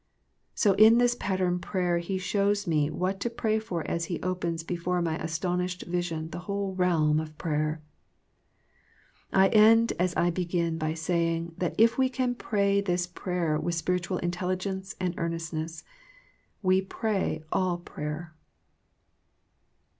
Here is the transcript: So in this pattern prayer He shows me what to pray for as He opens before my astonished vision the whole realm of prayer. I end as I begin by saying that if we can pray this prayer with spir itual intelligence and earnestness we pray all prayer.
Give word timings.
So 0.55 0.73
in 0.79 0.97
this 0.97 1.13
pattern 1.13 1.59
prayer 1.59 1.99
He 1.99 2.17
shows 2.17 2.65
me 2.65 2.89
what 2.89 3.19
to 3.19 3.29
pray 3.29 3.59
for 3.59 3.85
as 3.87 4.05
He 4.05 4.19
opens 4.23 4.63
before 4.63 4.99
my 4.99 5.15
astonished 5.23 5.83
vision 5.83 6.31
the 6.31 6.39
whole 6.49 6.73
realm 6.73 7.19
of 7.19 7.37
prayer. 7.37 7.83
I 9.31 9.49
end 9.49 9.93
as 9.99 10.15
I 10.15 10.31
begin 10.31 10.79
by 10.79 10.95
saying 10.95 11.53
that 11.59 11.75
if 11.77 11.99
we 11.99 12.09
can 12.09 12.33
pray 12.33 12.81
this 12.81 13.05
prayer 13.05 13.59
with 13.59 13.75
spir 13.75 13.99
itual 13.99 14.19
intelligence 14.23 14.95
and 14.99 15.13
earnestness 15.19 15.83
we 16.63 16.81
pray 16.81 17.43
all 17.51 17.77
prayer. 17.77 18.33